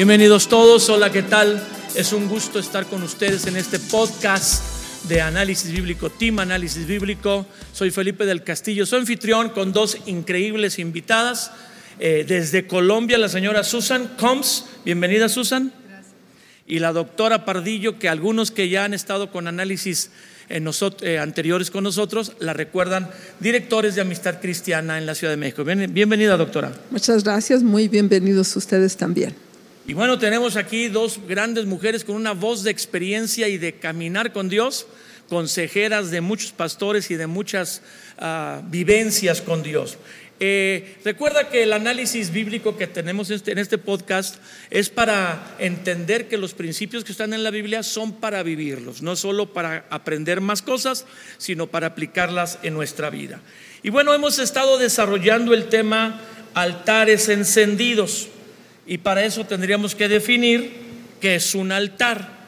[0.00, 1.62] Bienvenidos todos, hola, ¿qué tal?
[1.94, 4.64] Es un gusto estar con ustedes en este podcast
[5.06, 7.44] de análisis bíblico, Team Análisis Bíblico.
[7.74, 11.50] Soy Felipe del Castillo, soy anfitrión con dos increíbles invitadas.
[11.98, 14.64] Eh, desde Colombia, la señora Susan Combs.
[14.86, 15.70] Bienvenida, Susan.
[16.66, 20.12] Y la doctora Pardillo, que algunos que ya han estado con análisis
[20.48, 20.66] en
[21.02, 25.62] eh, anteriores con nosotros la recuerdan directores de Amistad Cristiana en la Ciudad de México.
[25.62, 26.72] bienvenida, doctora.
[26.90, 29.49] Muchas gracias, muy bienvenidos ustedes también.
[29.90, 34.32] Y bueno, tenemos aquí dos grandes mujeres con una voz de experiencia y de caminar
[34.32, 34.86] con Dios,
[35.28, 37.82] consejeras de muchos pastores y de muchas
[38.16, 39.98] ah, vivencias con Dios.
[40.38, 44.36] Eh, recuerda que el análisis bíblico que tenemos este, en este podcast
[44.70, 49.16] es para entender que los principios que están en la Biblia son para vivirlos, no
[49.16, 51.04] solo para aprender más cosas,
[51.36, 53.40] sino para aplicarlas en nuestra vida.
[53.82, 56.20] Y bueno, hemos estado desarrollando el tema
[56.54, 58.28] altares encendidos
[58.90, 60.72] y para eso tendríamos que definir
[61.20, 62.40] qué es un altar.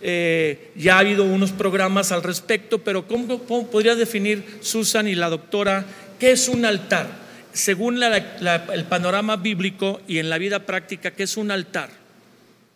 [0.00, 5.16] Eh, ya ha habido unos programas al respecto, pero ¿cómo, ¿cómo, podría definir Susan y
[5.16, 5.84] la doctora
[6.20, 7.26] qué es un altar?
[7.52, 11.90] según el panorama bíblico y en la vida práctica, ¿qué es un altar?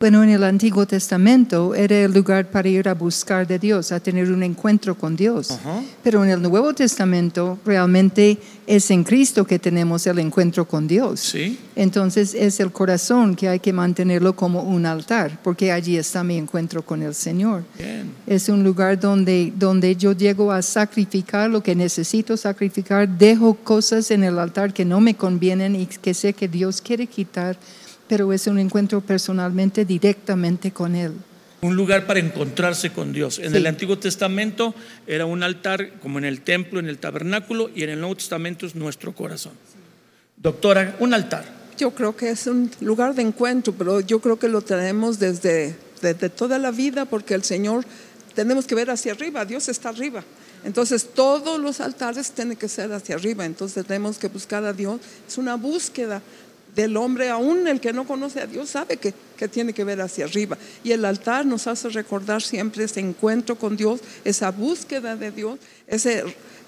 [0.03, 4.01] Bueno, en el Antiguo Testamento era el lugar para ir a buscar de Dios, a
[4.01, 5.57] tener un encuentro con Dios.
[6.03, 8.37] Pero en el Nuevo Testamento realmente
[8.67, 11.21] es en Cristo que tenemos el encuentro con Dios.
[11.21, 11.57] ¿Sí?
[11.77, 16.37] Entonces es el corazón que hay que mantenerlo como un altar, porque allí está mi
[16.37, 17.63] encuentro con el Señor.
[18.27, 24.11] Es un lugar donde, donde yo llego a sacrificar lo que necesito sacrificar, dejo cosas
[24.11, 27.57] en el altar que no me convienen y que sé que Dios quiere quitar
[28.09, 31.13] pero es un encuentro personalmente, directamente con Él.
[31.63, 33.39] Un lugar para encontrarse con Dios.
[33.39, 34.75] En el Antiguo Testamento
[35.07, 38.67] era un altar, como en el templo, en el tabernáculo, y en el Nuevo Testamento
[38.67, 39.53] es nuestro corazón.
[40.37, 41.45] Doctora, un altar.
[41.79, 45.77] Yo creo que es un lugar de encuentro, pero yo creo que lo tenemos desde,
[46.01, 47.85] desde toda la vida, porque el Señor
[48.35, 50.25] tenemos que ver hacia arriba, Dios está arriba.
[50.65, 55.01] Entonces todos los altares tienen que ser hacia arriba, entonces tenemos que buscar a Dios.
[55.27, 56.23] Es una búsqueda
[56.75, 59.15] del hombre, aún el que no conoce a Dios sabe que,
[59.49, 60.57] tiene que ver hacia arriba.
[60.85, 65.59] Y el altar nos hace recordar siempre ese encuentro con Dios, esa búsqueda de Dios,
[65.89, 66.23] ese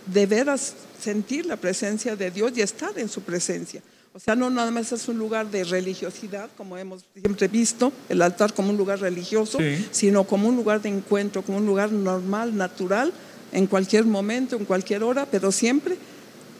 [0.06, 3.81] de veras sentir la presencia de Dios y estar en su presencia.
[4.12, 8.22] O sea, no nada más es un lugar de religiosidad, como hemos siempre visto, el
[8.22, 9.59] altar como un lugar religioso,
[9.91, 13.12] sino como un lugar de encuentro, como un lugar normal, natural,
[13.53, 15.97] en cualquier momento, en cualquier hora, pero siempre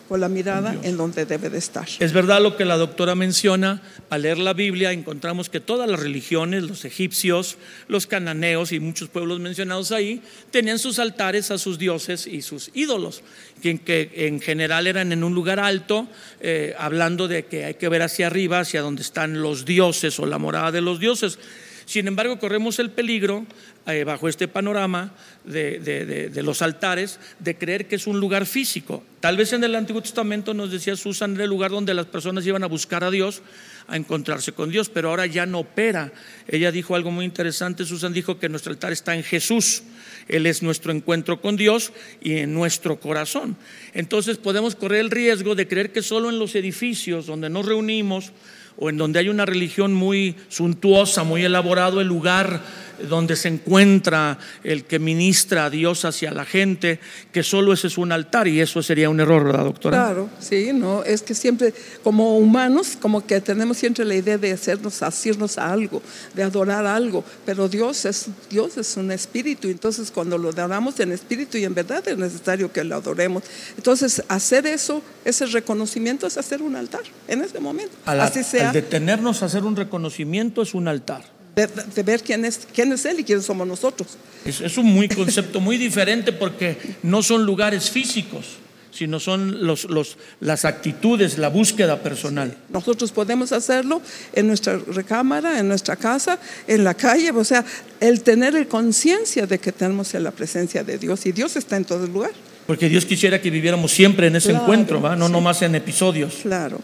[0.09, 1.87] con la mirada en donde debe de estar.
[1.99, 6.01] Es verdad lo que la doctora menciona, al leer la Biblia encontramos que todas las
[6.01, 7.57] religiones, los egipcios,
[7.89, 12.71] los cananeos y muchos pueblos mencionados ahí, tenían sus altares a sus dioses y sus
[12.75, 13.23] ídolos,
[13.63, 16.07] que, en general eran en un lugar alto,
[16.41, 20.27] eh, hablando de que hay que ver hacia arriba, hacia donde están los dioses o
[20.27, 21.39] la morada de los dioses.
[21.87, 23.47] Sin embargo, corremos el peligro,
[23.87, 25.13] eh, bajo este panorama
[25.45, 29.05] de, los altares, de creer que es un lugar físico.
[29.21, 32.47] Tal vez en el Antiguo Testamento nos decía Susan, era el lugar donde las personas
[32.47, 33.43] iban a buscar a Dios,
[33.87, 36.13] a encontrarse con Dios, pero ahora ya no opera.
[36.49, 39.83] Ella dijo algo muy interesante, Susan dijo que nuestro altar está en Jesús.
[40.29, 41.93] Él es nuestro encuentro con Dios
[42.23, 43.57] y en nuestro corazón.
[43.93, 48.33] Entonces podemos correr el riesgo de creer que solo en los edificios donde nos reunimos,
[48.77, 52.61] o en donde hay una religión muy suntuosa, muy elaborado, el lugar
[53.09, 57.01] donde se encuentra el que ministra a Dios hacia la gente,
[57.33, 59.97] que solo ese es un altar y eso sería un error, ¿verdad, doctora?
[59.97, 64.53] Claro, sí, no, es que siempre como humanos como que tenemos siempre la idea de
[64.53, 66.03] hacernos asirnos a algo,
[66.35, 71.13] de adorar algo, pero Dios es Dios es un espíritu, entonces cuando lo adoramos en
[71.13, 73.43] espíritu y en verdad es necesario que lo adoremos.
[73.77, 77.93] Entonces, hacer eso, ese reconocimiento es hacer un altar en ese momento.
[78.05, 78.69] Así sea.
[78.69, 83.05] Al detenernos a hacer un reconocimiento es un altar de, ver quién es, quién es
[83.05, 84.17] Él y quiénes somos nosotros.
[84.45, 88.59] Es, es un muy concepto muy diferente porque no son lugares físicos,
[88.95, 92.57] sino son los, los, las actitudes, la búsqueda personal.
[92.69, 94.01] Nosotros podemos hacerlo
[94.33, 97.65] en nuestra recámara, en nuestra casa, en la calle, o sea,
[98.01, 102.05] el tener conciencia de que tenemos la presencia de Dios y Dios está en todo
[102.05, 102.33] el lugar.
[102.67, 105.17] Porque Dios quisiera que viviéramos siempre en ese encuentro, ¿va?
[105.17, 106.37] no nomás en episodios.
[106.43, 106.81] Claro.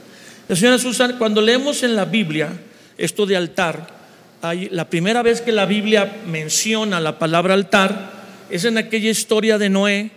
[0.48, 2.50] La señora Susan, cuando leemos en la Biblia
[2.98, 3.99] esto de altar,
[4.42, 8.10] la primera vez que la Biblia menciona la palabra altar
[8.48, 10.10] es en aquella historia de Noé,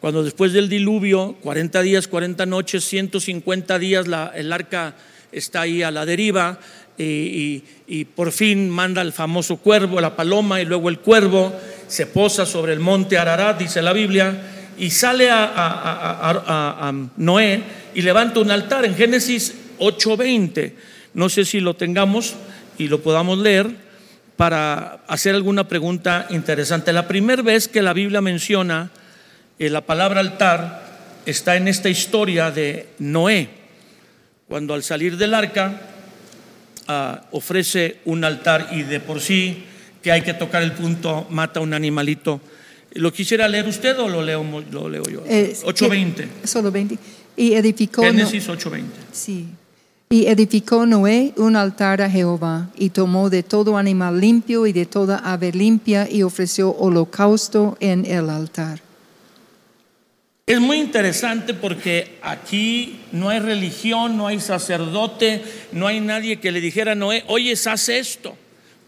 [0.00, 4.94] cuando después del diluvio, 40 días, 40 noches, 150 días, el arca
[5.32, 6.58] está ahí a la deriva
[6.98, 11.52] y, por fin manda el famoso cuervo, la paloma y luego el cuervo,
[11.88, 14.40] se posa sobre el monte Ararat, dice la Biblia,
[14.78, 17.62] y sale a, a Noé
[17.94, 20.72] y levanta un altar en Génesis 8:20.
[21.14, 22.34] No sé si lo tengamos
[22.80, 23.70] y lo podamos leer
[24.38, 26.94] para hacer alguna pregunta interesante.
[26.94, 28.90] La primera vez que la Biblia menciona
[29.58, 33.50] eh, la palabra altar está en esta historia de Noé,
[34.48, 35.78] cuando al salir del arca
[36.88, 39.64] ah, ofrece un altar y de por sí
[40.02, 42.40] que hay que tocar el punto mata un animalito.
[42.94, 44.42] ¿Lo quisiera leer usted o lo leo,
[44.72, 45.22] lo leo yo?
[45.22, 46.44] 8.20.
[46.44, 46.96] Solo 20.
[47.36, 48.00] Y edificó.
[48.00, 48.84] Génesis 8.20.
[49.12, 49.48] Sí.
[50.12, 54.84] Y edificó Noé un altar a Jehová y tomó de todo animal limpio y de
[54.84, 58.82] toda ave limpia y ofreció holocausto en el altar.
[60.46, 66.50] Es muy interesante porque aquí no hay religión, no hay sacerdote, no hay nadie que
[66.50, 68.34] le dijera a Noé, oye, haz esto.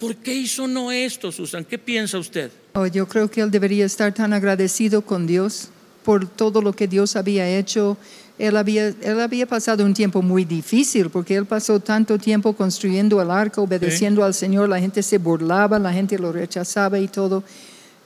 [0.00, 1.64] ¿Por qué hizo Noé esto, Susan?
[1.64, 2.50] ¿Qué piensa usted?
[2.72, 5.68] Oh, yo creo que él debería estar tan agradecido con Dios
[6.02, 7.96] por todo lo que Dios había hecho
[8.42, 13.22] él había, él había pasado un tiempo muy difícil porque él pasó tanto tiempo construyendo
[13.22, 17.44] el arco, obedeciendo al Señor, la gente se burlaba, la gente lo rechazaba y todo.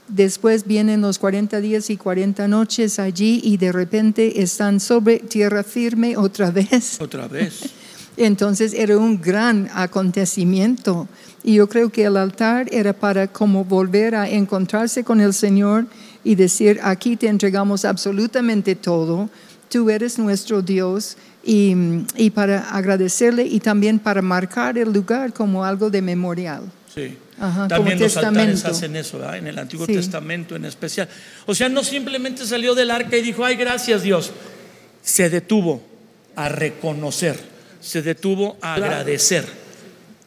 [0.08, 5.62] Después vienen los 40 días y 40 noches allí y de repente están sobre tierra
[5.62, 6.98] firme otra vez.
[7.00, 7.70] Otra vez.
[8.18, 11.08] Entonces era un gran acontecimiento
[11.42, 15.86] y yo creo que el altar era para como volver a encontrarse con el Señor
[16.24, 19.30] y decir, aquí te entregamos absolutamente todo,
[19.68, 21.74] tú eres nuestro Dios y,
[22.16, 26.62] y, para agradecerle y también para marcar el lugar como algo de memorial.
[26.92, 27.16] Sí.
[27.68, 29.36] también los altares hacen eso, ¿verdad?
[29.36, 31.08] en el Antiguo Testamento en especial.
[31.44, 34.32] O sea, no simplemente salió del arca y dijo, ay, gracias Dios.
[35.02, 35.82] Se detuvo
[36.34, 37.38] a reconocer,
[37.80, 39.44] se detuvo a agradecer.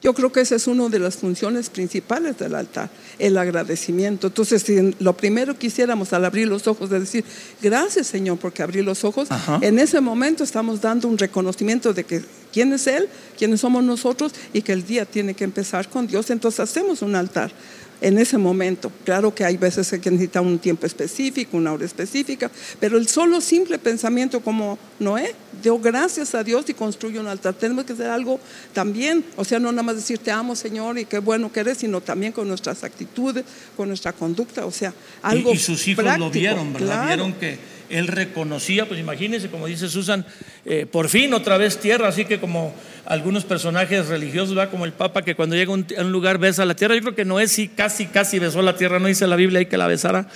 [0.02, 2.90] Yo creo que esa es una de las funciones principales del altar,
[3.20, 4.28] el agradecimiento.
[4.28, 7.24] Entonces, si lo primero que hiciéramos al abrir los ojos de decir,
[7.62, 9.28] gracias Señor porque abrí los ojos,
[9.62, 13.08] en ese momento estamos dando un reconocimiento de que quién es Él,
[13.38, 16.30] quiénes somos nosotros y que el día tiene que empezar con Dios.
[16.30, 17.52] Entonces hacemos un altar
[18.02, 18.92] en ese momento.
[19.04, 22.50] Claro que hay veces que necesita un tiempo específico, una hora específica,
[22.80, 27.54] pero el solo simple pensamiento como Noé dio gracias a Dios y construyó un altar.
[27.54, 28.40] Tenemos que hacer algo
[28.74, 31.80] también, o sea, no nada más decir te amo Señor y qué bueno que eres,
[31.80, 33.44] sino también con nuestras actitudes,
[33.76, 37.08] con nuestra conducta, o sea, algo Y, y sus hijos lo vieron, ¿verdad?
[37.08, 40.26] Vieron que él reconocía, pues imagínense, como dice Susan,
[40.66, 42.74] eh, por fin otra vez tierra, así que como
[43.06, 46.76] algunos personajes religiosos, va como el Papa, que cuando llega a un, lugar besa la
[46.76, 49.36] tierra, yo creo que no es si casi, casi besó la tierra, no dice la
[49.36, 50.28] Biblia ahí que la besara,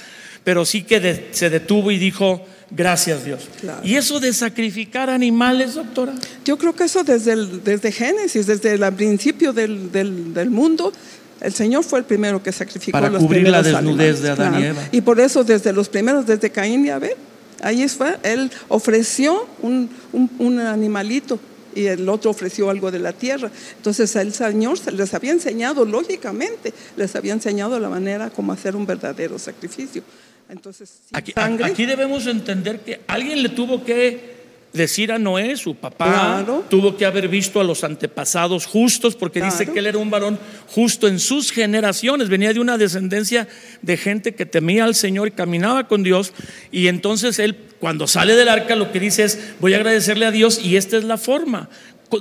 [0.44, 3.48] pero sí que se detuvo y dijo, gracias Dios.
[3.84, 6.14] ¿Y eso de sacrificar animales, doctora?
[6.44, 10.92] Yo creo que eso desde, desde Génesis, desde el principio del, del, mundo,
[11.40, 14.82] el Señor fue el primero que sacrificó Para cubrir la desnudez de Adán y Eva.
[14.92, 17.16] Y por eso desde los primeros, desde Caín y Abel,
[17.63, 21.39] Ahí fue, él ofreció un, un, animalito
[21.74, 23.50] y el otro ofreció algo de la tierra.
[23.77, 28.86] Entonces el Señor les había enseñado, lógicamente, les había enseñado la manera como hacer un
[28.86, 30.03] verdadero sacrificio.
[30.50, 34.33] Entonces, aquí, aquí debemos entender que alguien le tuvo que
[34.74, 39.72] decir a Noé, su papá, tuvo que haber visto a los antepasados justos, porque dice
[39.72, 43.48] que él era un varón justo en sus generaciones, venía de una descendencia
[43.82, 46.34] de gente que temía al Señor y caminaba con Dios,
[46.72, 50.32] y entonces él cuando sale del arca lo que dice es, voy a agradecerle a
[50.32, 51.70] Dios y esta es la forma.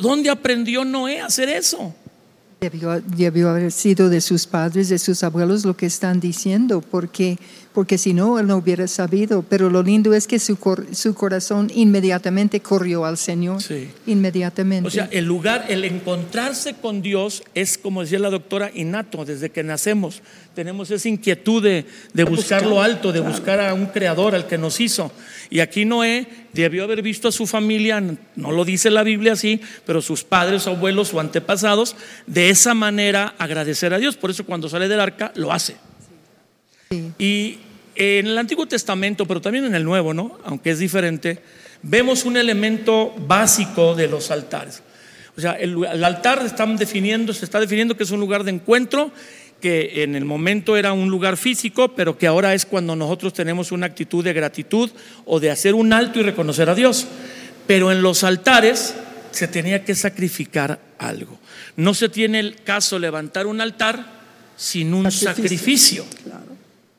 [0.00, 1.94] ¿Dónde aprendió Noé a hacer eso?
[2.62, 7.38] Debió, debió haber sido de sus padres, de sus abuelos lo que están diciendo, porque
[7.72, 9.42] porque si no, él no hubiera sabido.
[9.42, 10.58] Pero lo lindo es que su,
[10.92, 13.62] su corazón inmediatamente corrió al Señor.
[13.62, 13.88] Sí.
[14.06, 14.88] Inmediatamente.
[14.88, 19.50] O sea, el lugar, el encontrarse con Dios es, como decía la doctora, innato, desde
[19.50, 20.22] que nacemos.
[20.54, 24.80] Tenemos esa inquietud de, buscar lo alto, de buscar a un creador, al que nos
[24.80, 25.10] hizo.
[25.48, 29.60] Y aquí Noé debió haber visto a su familia, no lo dice la Biblia así,
[29.86, 34.16] pero sus padres, abuelos o antepasados, de esa manera agradecer a Dios.
[34.16, 35.76] Por eso cuando sale del arca, lo hace.
[37.18, 37.58] Y
[37.94, 40.38] en el Antiguo Testamento, pero también en el Nuevo, ¿no?
[40.44, 41.38] aunque es diferente,
[41.82, 44.82] vemos un elemento básico de los altares.
[45.36, 49.10] O sea, el, altar están definiendo, se está definiendo que es un lugar de encuentro,
[49.62, 53.72] que en el momento era un lugar físico, pero que ahora es cuando nosotros tenemos
[53.72, 54.90] una actitud de gratitud
[55.24, 57.06] o de hacer un alto y reconocer a Dios.
[57.66, 58.94] Pero en los altares
[59.30, 61.38] se tenía que sacrificar algo.
[61.76, 64.04] No se tiene el caso levantar un altar
[64.56, 66.04] sin un sacrificio.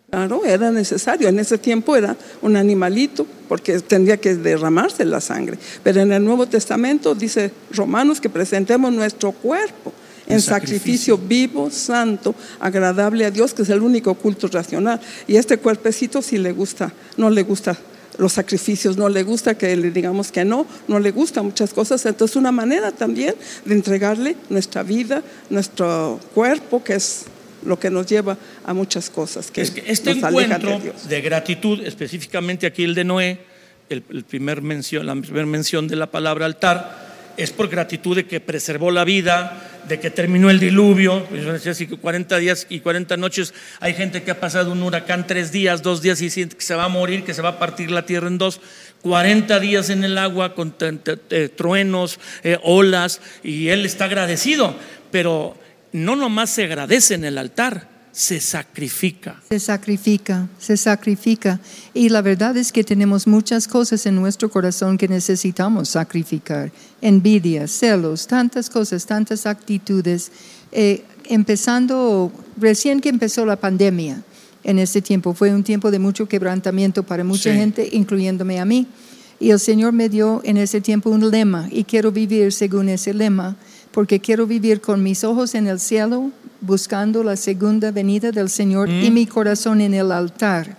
[0.10, 1.28] Claro, era necesario.
[1.28, 5.58] En ese tiempo era un animalito porque tendría que derramarse la sangre.
[5.84, 9.93] Pero en el Nuevo Testamento dice Romanos que presentemos nuestro cuerpo
[10.28, 11.18] en sacrificio.
[11.18, 15.00] vivo, santo, agradable a Dios, que es el único culto racional.
[15.28, 17.78] Y este cuerpecito sí le gusta, no le gusta
[18.18, 22.06] los sacrificios, no le gusta que le digamos que no, no le gusta muchas cosas.
[22.06, 27.26] Entonces, una manera también de entregarle nuestra vida, nuestro cuerpo, que es
[27.66, 29.52] lo que nos lleva a muchas cosas.
[29.52, 33.40] Que, es que este encuentro de, gratitud, específicamente aquí el de Noé,
[33.90, 37.03] el, primer mención, la primera mención de la palabra altar,
[37.38, 41.28] es por gratitud de que preservó la vida, de que terminó el diluvio,
[41.70, 45.52] así que 40 días y 40 noches, hay gente que ha pasado un huracán tres
[45.52, 47.92] días, dos días y siente que se va a morir, que se va a partir
[47.92, 48.62] la tierra en dos,
[49.02, 50.76] 40 días en el agua con
[51.56, 54.76] truenos, eh, olas, y él está agradecido,
[55.12, 55.58] pero
[55.92, 59.42] no nomás se agradece en el altar, se sacrifica.
[59.50, 61.60] Se sacrifica, se sacrifica.
[61.96, 66.72] Y la verdad es que tenemos muchas cosas en nuestro corazón que necesitamos sacrificar.
[67.02, 70.32] Envidia, celos, tantas cosas, tantas actitudes.
[70.72, 74.24] Eh, empezando, recién que empezó la pandemia,
[74.64, 78.88] en ese tiempo, fue un tiempo de mucho quebrantamiento para mucha gente, incluyéndome a mí.
[79.40, 83.14] Y el Señor me dio en ese tiempo un lema y quiero vivir según ese
[83.14, 83.58] lema,
[83.92, 86.32] porque quiero vivir con mis ojos en el cielo
[86.64, 89.14] buscando la segunda venida del Señor y mm.
[89.14, 90.78] mi corazón en el altar.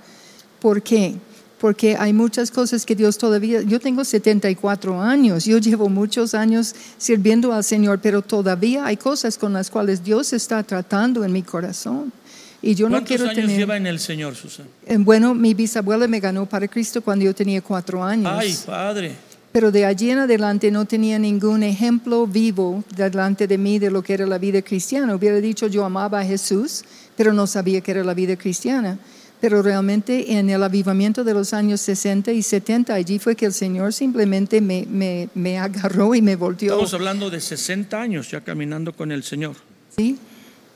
[0.60, 1.14] ¿Por qué?
[1.60, 6.74] Porque hay muchas cosas que Dios todavía, yo tengo 74 años, yo llevo muchos años
[6.98, 11.42] sirviendo al Señor, pero todavía hay cosas con las cuales Dios está tratando en mi
[11.42, 12.12] corazón.
[12.60, 14.68] Y yo no quiero años lleva en el Señor, Susana?
[14.86, 18.32] Eh, bueno, mi bisabuela me ganó para Cristo cuando yo tenía cuatro años.
[18.34, 19.14] Ay, padre
[19.54, 24.02] pero de allí en adelante no tenía ningún ejemplo vivo delante de mí de lo
[24.02, 25.14] que era la vida cristiana.
[25.14, 26.82] Hubiera dicho yo amaba a Jesús,
[27.16, 28.98] pero no sabía que era la vida cristiana.
[29.40, 33.52] Pero realmente en el avivamiento de los años 60 y 70, allí fue que el
[33.52, 36.72] Señor simplemente me, me, me agarró y me volteó.
[36.72, 39.54] Estamos hablando de 60 años ya caminando con el Señor.
[39.96, 40.18] Sí.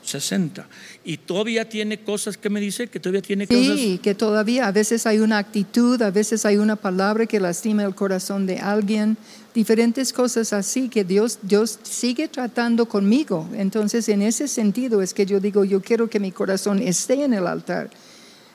[0.09, 0.67] 60.
[1.05, 3.77] Y todavía tiene cosas que me dice, que todavía tiene cosas.
[3.77, 7.83] Sí, que todavía a veces hay una actitud, a veces hay una palabra que lastima
[7.83, 9.17] el corazón de alguien,
[9.53, 13.47] diferentes cosas así que Dios, Dios sigue tratando conmigo.
[13.55, 17.33] Entonces, en ese sentido es que yo digo, yo quiero que mi corazón esté en
[17.33, 17.89] el altar.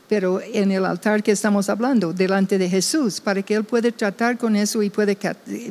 [0.06, 4.37] Pero en el altar que estamos hablando, delante de Jesús, para que Él pueda tratar
[4.37, 5.16] con eso y puede,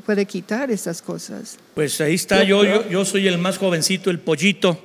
[0.03, 1.57] puede quitar esas cosas.
[1.75, 4.81] Pues ahí está, yo, yo, yo soy el más jovencito, el pollito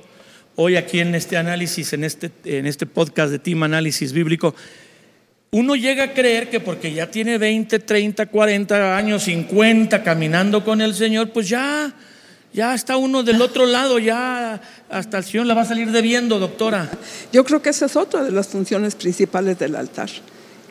[0.61, 4.53] hoy aquí en este análisis, en este, en este podcast de Team Análisis Bíblico,
[5.51, 10.81] uno llega a creer que porque ya tiene 20, 30, 40 años, 50 caminando con
[10.81, 11.95] el Señor, pues ya,
[12.53, 16.39] ya está uno del otro lado, ya hasta el Señor la va a salir debiendo,
[16.39, 16.91] doctora.
[17.31, 20.09] Yo creo que esa es otra de las funciones principales del altar,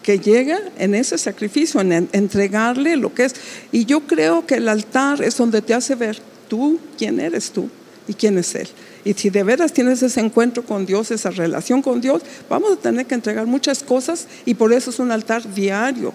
[0.03, 3.35] que llega en ese sacrificio, en entregarle lo que es.
[3.73, 7.71] Y yo creo que el altar es donde te hace ver tú quién eres tú
[8.07, 8.69] y quién es Él.
[9.09, 12.77] Y si de veras tienes ese encuentro con Dios, esa relación con Dios, vamos a
[12.77, 16.13] tener que entregar muchas cosas y por eso es un altar diario,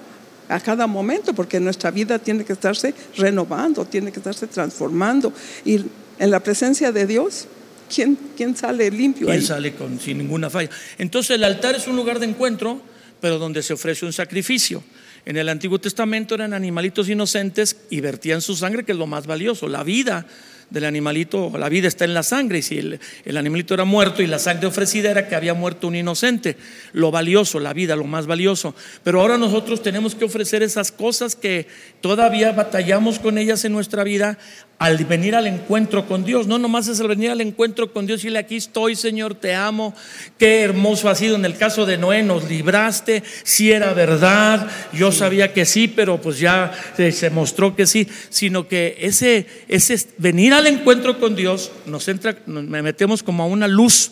[0.48, 5.34] a cada momento, porque nuestra vida tiene que estarse renovando, tiene que estarse transformando.
[5.66, 5.80] Y
[6.20, 7.48] en la presencia de Dios,
[7.90, 9.26] ¿quién, quién sale limpio?
[9.26, 10.70] ¿Quién sale con, sin ninguna falla?
[11.00, 12.80] Entonces el altar es un lugar de encuentro,
[13.20, 14.84] pero donde se ofrece un sacrificio.
[15.26, 19.26] En el Antiguo Testamento eran animalitos inocentes y vertían su sangre, que es lo más
[19.26, 20.28] valioso, la vida
[20.74, 24.24] del animalito, la vida está en la sangre, y si el, el, animalito era muerto
[24.24, 26.58] y la sangre ofrecida era que había muerto un inocente,
[26.94, 28.74] lo valioso, la vida, lo más valioso.
[29.04, 31.68] Pero ahora nosotros tenemos que ofrecer esas cosas que
[32.02, 34.40] todavía batallamos con ellas en nuestra vida
[34.80, 36.48] al venir al encuentro con Dios.
[36.48, 39.54] No nomás es el venir al encuentro con Dios y decirle aquí estoy, Señor, te
[39.56, 39.94] amo.
[40.38, 45.12] Qué hermoso ha sido en el caso de Noé, nos libraste, si era verdad, yo
[45.12, 50.54] sabía que sí, pero pues ya se mostró que sí, sino que ese, ese venir
[50.54, 54.12] al encuentro con Dios nos entra, nos metemos como a una luz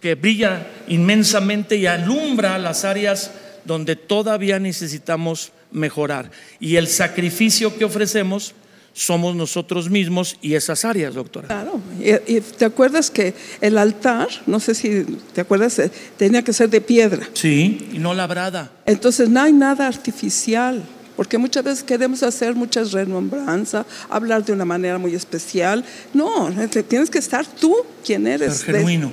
[0.00, 3.32] que brilla inmensamente y alumbra las áreas
[3.64, 6.30] donde todavía necesitamos mejorar.
[6.58, 8.54] Y el sacrificio que ofrecemos
[8.92, 11.48] somos nosotros mismos y esas áreas, doctora.
[11.48, 16.52] Claro, y, te acuerdas que el altar, no sé si te acuerdas, eh, tenía que
[16.52, 17.28] ser de piedra.
[17.32, 18.70] Sí, y no labrada.
[18.86, 20.82] Entonces no hay nada artificial
[21.20, 25.84] porque muchas veces queremos hacer muchas remembranzas, hablar de una manera muy especial.
[26.14, 26.48] No,
[26.88, 28.64] tienes que estar tú quien eres,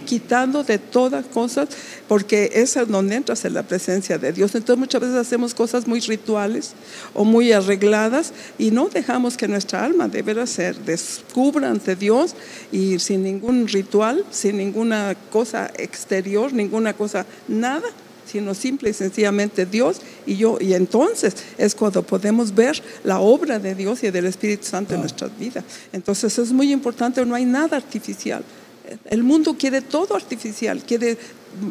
[0.06, 1.68] quitando de todas cosas,
[2.08, 4.56] porque es donde entras en la presencia de Dios.
[4.56, 6.76] Entonces muchas veces hacemos cosas muy rituales
[7.14, 12.36] o muy arregladas y no dejamos que nuestra alma debe ser descubra ante Dios
[12.72, 17.84] y sin ningún ritual, sin ninguna cosa exterior, ninguna cosa, nada
[18.28, 20.58] sino simple y sencillamente Dios y yo.
[20.60, 25.02] Y entonces es cuando podemos ver la obra de Dios y del Espíritu Santo en
[25.02, 25.64] nuestras vidas.
[25.94, 28.44] Entonces es muy importante, no hay nada artificial.
[29.10, 31.18] El mundo quiere todo artificial, quiere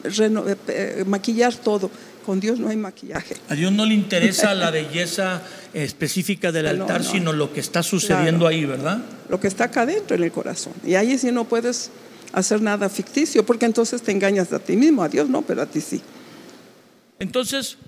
[0.05, 1.91] eh, eh, maquillar todo
[2.25, 3.37] Con Dios no hay maquillaje.
[3.49, 8.49] A Dios no le interesa la belleza específica del altar, sino lo que está sucediendo
[8.49, 8.99] ahí, ¿verdad?
[9.29, 10.73] Lo que está acá adentro en el corazón.
[10.85, 11.91] Y ahí sí no puedes
[12.33, 15.67] hacer nada ficticio, porque entonces te engañas a ti mismo, a Dios no, pero a
[15.67, 16.03] ti sí.
[17.19, 17.79] Entonces,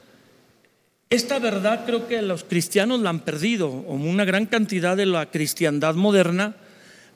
[1.11, 5.31] esta verdad creo que los cristianos la han perdido, o una gran cantidad de la
[5.31, 6.57] cristiandad moderna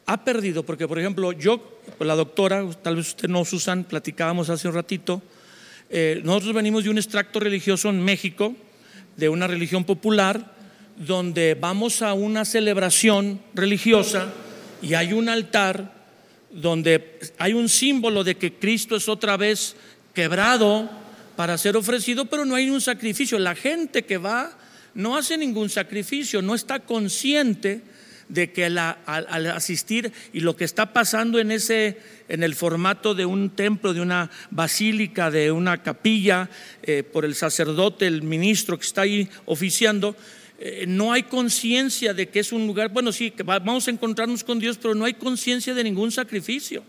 [0.07, 4.69] ha perdido, porque por ejemplo yo, la doctora, tal vez usted no, Susan, platicábamos hace
[4.69, 5.23] un ratito,
[5.91, 8.55] eh, nosotros venimos de un extracto religioso en México,
[9.17, 10.55] de una religión popular,
[10.97, 14.33] donde vamos a una celebración religiosa
[14.81, 15.93] y hay un altar
[16.51, 19.77] donde hay un símbolo de que Cristo es otra vez
[20.15, 21.02] quebrado
[21.37, 23.39] para ser ofrecido, pero no hay un sacrificio.
[23.39, 24.57] La gente que va
[24.95, 27.83] no hace ningún sacrificio, no está consciente
[28.29, 28.79] de que al,
[29.49, 31.99] asistir y lo que está pasando en ese
[32.29, 36.49] en el formato de un templo, de una basílica, de una capilla,
[36.83, 40.17] eh, por el sacerdote, el ministro que está ahí oficiando,
[40.59, 44.45] eh, no hay conciencia de que es un lugar, bueno, sí, que vamos a encontrarnos
[44.45, 46.85] con Dios, pero no hay conciencia de ningún sacrificio.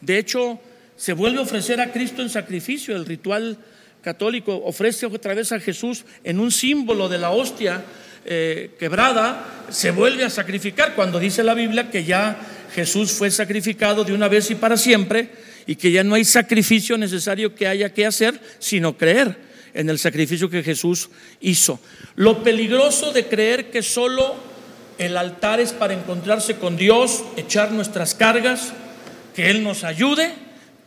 [0.00, 0.58] De hecho,
[0.96, 3.58] se vuelve a ofrecer a Cristo en sacrificio, el ritual
[4.02, 7.84] católico ofrece otra vez a Jesús en un símbolo de la hostia
[8.24, 12.36] eh, quebrada, se vuelve a sacrificar cuando dice la Biblia que ya
[12.74, 15.30] Jesús fue sacrificado de una vez y para siempre
[15.66, 19.36] y que ya no hay sacrificio necesario que haya que hacer, sino creer
[19.72, 21.80] en el sacrificio que Jesús hizo.
[22.16, 24.36] Lo peligroso de creer que solo
[24.98, 28.72] el altar es para encontrarse con Dios, echar nuestras cargas,
[29.34, 30.32] que Él nos ayude,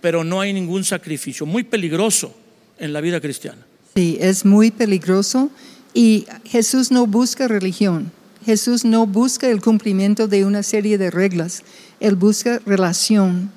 [0.02, 1.46] pero no hay ningún sacrificio.
[1.46, 2.43] Muy peligroso
[2.84, 3.66] en la vida cristiana.
[3.96, 5.50] Sí, es muy peligroso
[5.94, 8.12] y Jesús no busca religión,
[8.46, 11.64] Jesús no busca el cumplimiento de una serie de reglas,
[12.02, 13.52] Él busca relación.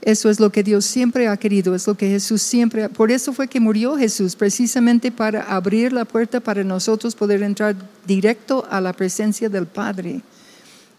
[0.00, 3.32] Eso es lo que Dios siempre ha querido, es lo que Jesús siempre, por eso
[3.32, 7.74] fue que murió Jesús, precisamente para abrir la puerta para nosotros poder entrar
[8.06, 10.20] directo a la presencia del Padre.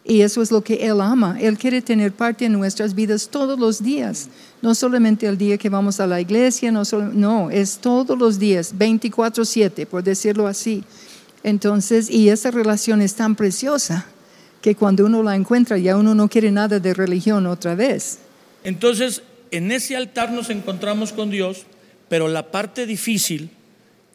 [0.09, 1.37] Y eso es lo que Él ama.
[1.39, 4.27] Él quiere tener parte en nuestras vidas todos los días.
[4.59, 6.81] No solamente el día que vamos a la iglesia, no,
[7.13, 10.83] no es todos los días, 24/7, por decirlo así.
[11.43, 14.07] Entonces, y esa relación es tan preciosa
[14.63, 18.17] que cuando uno la encuentra ya uno no quiere nada de religión otra vez.
[18.63, 21.67] Entonces, en ese altar nos encontramos con Dios,
[22.09, 23.51] pero la parte difícil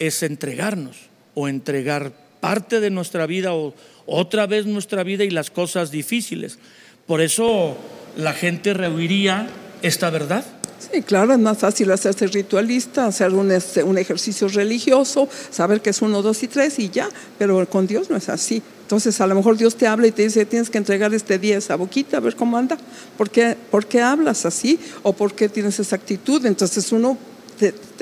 [0.01, 0.97] es entregarnos
[1.35, 3.75] o entregar parte de nuestra vida o
[4.07, 6.59] otra vez nuestra vida y las cosas difíciles.
[7.07, 7.77] Por eso
[8.17, 9.49] la gente rehuiría
[9.83, 10.45] esta verdad.
[10.79, 15.91] Sí, claro, es más fácil hacerse ritualista, hacer un, este, un, ejercicio religioso, saber que
[15.91, 18.63] es uno, dos y tres y ya, pero con Dios no es así.
[18.83, 21.57] Entonces a lo mejor Dios te habla y te dice, tienes que entregar este día
[21.57, 22.77] esa boquita, a ver cómo anda.
[23.17, 24.79] ¿Por qué, por qué hablas así?
[25.03, 26.45] ¿O por qué tienes esa actitud?
[26.45, 27.17] Entonces uno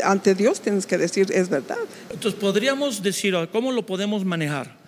[0.03, 1.77] ante Dios tienes que decir, es verdad.
[2.11, 4.82] Entonces podríamos decir, ¿cómo lo podemos manejar?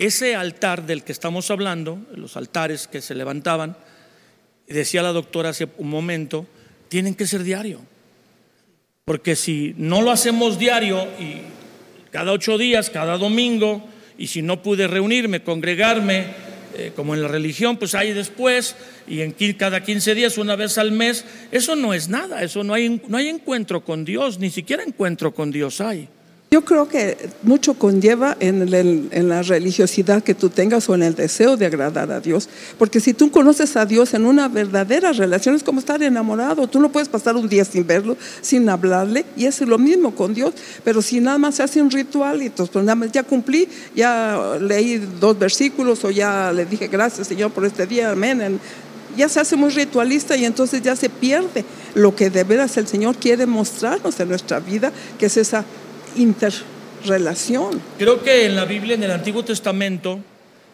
[0.00, 3.76] Ese altar del que estamos hablando, los altares que se levantaban,
[4.66, 6.46] decía la doctora hace un momento,
[6.88, 7.82] tienen que ser diario.
[9.04, 11.42] Porque si no lo hacemos diario y
[12.10, 13.86] cada ocho días, cada domingo,
[14.16, 16.28] y si no pude reunirme, congregarme,
[16.78, 20.78] eh, como en la religión, pues hay después, y en cada 15 días, una vez
[20.78, 24.48] al mes, eso no es nada, eso no hay, no hay encuentro con Dios, ni
[24.48, 26.08] siquiera encuentro con Dios hay.
[26.52, 31.56] Yo creo que mucho conlleva en, la religiosidad que tú tengas o en el deseo
[31.56, 32.48] de agradar a Dios.
[32.76, 36.66] Porque si tú conoces a Dios en una verdadera relación, es como estar enamorado.
[36.66, 40.34] Tú no puedes pasar un día sin verlo, sin hablarle, y es lo mismo con
[40.34, 40.52] Dios.
[40.82, 43.68] Pero si nada más se hace un ritual y entonces pues nada más ya cumplí,
[43.94, 48.58] ya leí dos versículos o ya le dije gracias Señor por este día, amén.
[49.16, 52.88] Ya se hace muy ritualista y entonces ya se pierde lo que de veras el
[52.88, 55.64] Señor quiere mostrarnos en nuestra vida, que es esa
[56.16, 57.80] interrelación.
[57.98, 60.20] Creo que en la Biblia, en el Antiguo Testamento,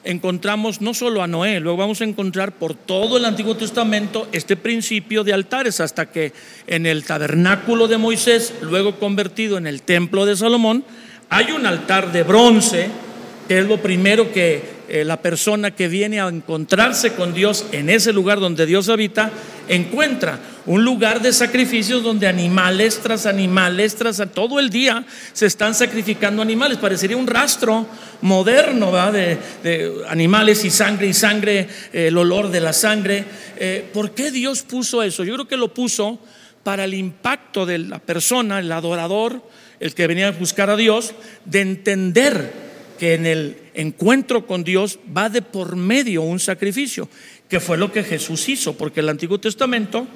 [0.05, 4.57] encontramos no solo a Noé, luego vamos a encontrar por todo el Antiguo Testamento este
[4.57, 6.33] principio de altares, hasta que
[6.66, 10.85] en el tabernáculo de Moisés, luego convertido en el templo de Salomón,
[11.29, 12.88] hay un altar de bronce,
[13.49, 17.90] que es lo primero que eh, la persona que viene a encontrarse con Dios en
[17.90, 19.31] ese lugar donde Dios habita,
[19.68, 25.75] encuentra un lugar de sacrificios donde animales tras animales, tras todo el día se están
[25.75, 26.79] sacrificando animales.
[26.79, 27.87] Parecería un rastro
[28.22, 29.38] moderno de,
[30.09, 33.25] animales y sangre y sangre, eh, el olor de la sangre.
[33.57, 35.25] Eh, ¿Por qué Dios puso eso?
[35.25, 36.18] Yo creo que lo puso
[36.62, 39.42] para el impacto de la persona, el adorador,
[39.79, 42.65] el que venía a buscar a Dios, de entender
[42.98, 47.09] que en el encuentro con Dios va de por medio un sacrificio,
[47.48, 50.06] que fue lo que Jesús hizo, porque el Antiguo Testamento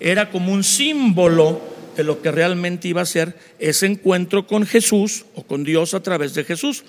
[0.00, 1.60] era como un símbolo
[1.96, 6.02] de lo que realmente iba a ser ese encuentro con Jesús o con Dios a
[6.02, 6.84] través de Jesús.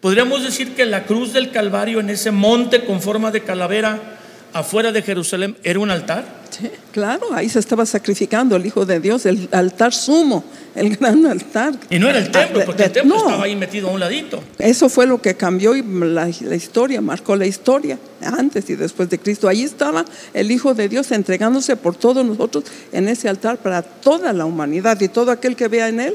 [0.00, 4.20] Podríamos decir que la cruz del Calvario en ese monte con forma de calavera
[4.54, 6.24] afuera de Jerusalén era un altar.
[6.48, 10.44] Sí, claro, ahí se estaba sacrificando el Hijo de Dios, el altar sumo,
[10.76, 11.74] el gran altar.
[11.90, 14.42] Y no era el templo, ah, porque el templo estaba ahí metido a un ladito.
[14.58, 19.10] Eso fue lo que cambió y la, la, historia, marcó la historia, antes y después
[19.10, 19.48] de Cristo.
[19.48, 24.32] Ahí estaba el Hijo de Dios entregándose por todos nosotros en ese altar para toda
[24.32, 26.14] la humanidad y todo aquel que vea en él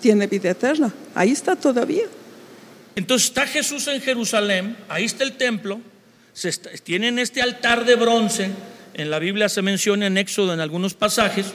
[0.00, 0.94] tiene vida eterna.
[1.16, 2.04] Ahí está todavía.
[2.94, 5.80] Entonces está Jesús en Jerusalén, ahí está el templo,
[6.32, 8.50] se tienen este altar de bronce,
[8.94, 11.46] en la Biblia se menciona en Éxodo en algunos pasajes,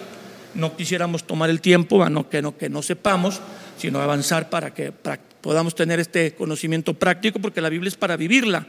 [0.53, 3.41] no quisiéramos tomar el tiempo, no, que, no, que no sepamos,
[3.77, 4.91] sino avanzar para que
[5.41, 8.65] podamos tener este conocimiento práctico, porque la Biblia es para vivirla.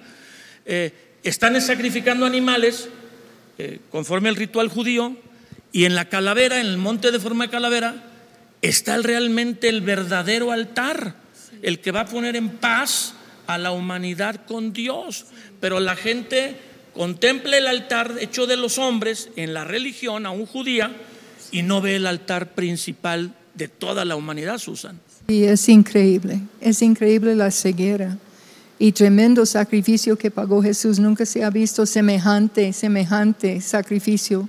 [0.67, 0.93] Eh,
[1.23, 2.89] están sacrificando animales
[3.59, 5.17] eh, conforme al ritual judío,
[5.73, 8.05] y en la calavera, en el monte de forma de calavera,
[8.63, 11.15] está realmente el verdadero altar,
[11.63, 13.15] el que va a poner en paz
[13.49, 15.27] a la humanidad con Dios.
[15.59, 16.57] Pero la gente
[16.95, 20.95] contempla el altar hecho de los hombres en la religión, aún judía,
[21.51, 25.01] y no ve el altar principal de toda la humanidad, Susan.
[25.27, 28.19] Y es increíble, es increíble la ceguera
[28.79, 30.99] y tremendo sacrificio que pagó Jesús.
[30.99, 34.49] Nunca se ha visto semejante, semejante sacrificio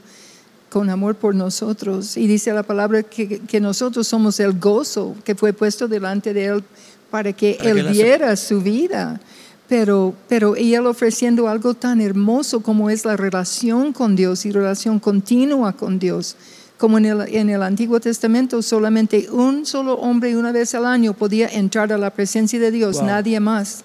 [0.70, 2.18] con amor por nosotros.
[2.18, 6.46] Y dice la palabra que, que nosotros somos el gozo que fue puesto delante de
[6.46, 6.64] Él
[7.10, 9.20] para que Él viera su vida.
[9.68, 14.52] Pero, pero y Él ofreciendo algo tan hermoso como es la relación con Dios y
[14.52, 16.36] relación continua con Dios.
[16.78, 21.14] Como en el, en el Antiguo Testamento solamente un solo hombre una vez al año
[21.14, 23.84] podía entrar a la presencia de Dios, nadie más.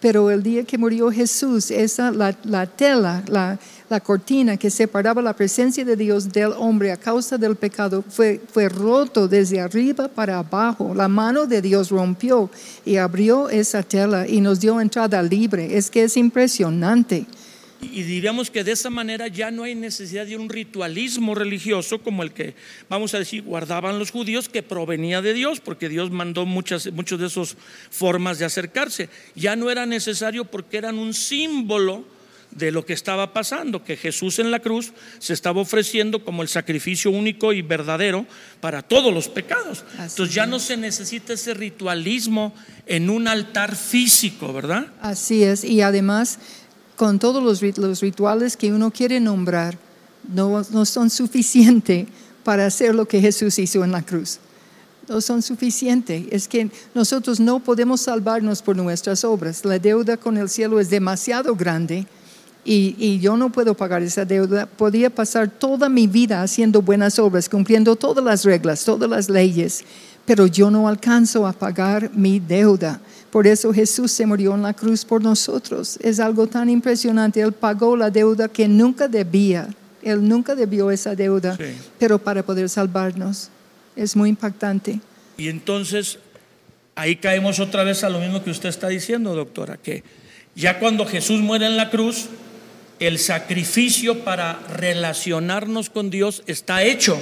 [0.00, 3.58] Pero el día que murió Jesús, esa, la, la tela, la,
[3.90, 8.40] la cortina que separaba la presencia de Dios del hombre a causa del pecado fue,
[8.52, 10.94] fue roto desde arriba para abajo.
[10.94, 12.48] La mano de Dios rompió
[12.84, 15.76] y abrió esa tela y nos dio entrada libre.
[15.76, 17.26] Es que es impresionante.
[17.80, 22.22] Y diríamos que de esa manera ya no hay necesidad de un ritualismo religioso como
[22.22, 22.54] el que,
[22.88, 27.20] vamos a decir, guardaban los judíos que provenía de Dios, porque Dios mandó muchas, muchas
[27.20, 27.56] de esas
[27.90, 29.08] formas de acercarse.
[29.34, 32.04] Ya no era necesario porque eran un símbolo
[32.50, 36.48] de lo que estaba pasando, que Jesús en la cruz se estaba ofreciendo como el
[36.48, 38.26] sacrificio único y verdadero
[38.60, 39.84] para todos los pecados.
[39.98, 42.54] Entonces ya no se necesita ese ritualismo
[42.86, 44.86] en un altar físico, ¿verdad?
[45.00, 46.38] Así es, y además
[46.98, 49.78] con todos los, rituales que uno quiere nombrar,
[50.28, 52.08] no, son suficientes
[52.42, 54.40] para hacer lo que Jesús hizo en la cruz
[55.08, 56.26] no son suficientes.
[56.30, 59.64] Es que nosotros no podemos salvarnos por nuestras obras.
[59.64, 62.06] La deuda con el cielo es demasiado grande
[62.62, 64.66] y, yo no puedo pagar esa deuda.
[64.66, 69.82] Podía pasar toda mi vida haciendo buenas obras, cumpliendo todas las reglas, todas las leyes,
[70.26, 73.00] pero yo no alcanzo a pagar mi deuda.
[73.30, 75.98] Por eso Jesús se murió en la cruz por nosotros.
[76.02, 77.40] Es algo tan impresionante.
[77.40, 79.68] Él pagó la deuda que nunca debía.
[80.02, 81.58] Él nunca debió esa deuda,
[81.98, 83.50] pero para poder salvarnos.
[83.94, 85.00] Es muy impactante.
[85.36, 86.18] Y entonces
[86.94, 90.02] ahí caemos otra vez a lo mismo que usted está diciendo, doctora, que
[90.54, 92.28] ya cuando Jesús muere en la cruz,
[92.98, 97.20] el sacrificio para relacionarnos con Dios está hecho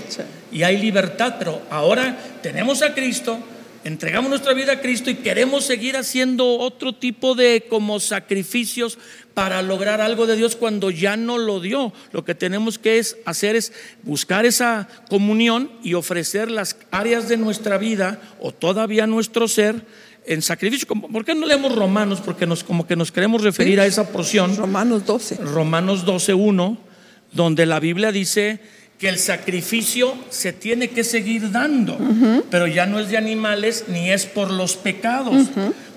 [0.51, 3.39] y hay libertad, pero ahora tenemos a Cristo,
[3.87, 8.99] entregamos nuestra vida a Cristo y queremos seguir haciendo otro tipo de como sacrificios
[9.33, 11.93] para lograr algo de Dios cuando ya no lo dio.
[12.11, 13.73] Lo que tenemos que es hacer es
[14.03, 19.87] buscar esa comunión y ofrecer las áreas de nuestra vida o todavía nuestro ser
[20.27, 20.89] en sacrificio.
[20.89, 22.21] ¿Por qué no leemos Romanos?
[22.21, 24.57] Porque nos, como que nos queremos referir a esa porción.
[24.57, 25.37] Romanos 12.
[25.37, 26.79] Romanos 12, 1,
[27.33, 28.59] donde la Biblia dice
[28.99, 31.99] que el sacrificio se tiene que seguir dando,
[32.51, 35.49] pero ya no es de animales ni es por los pecados,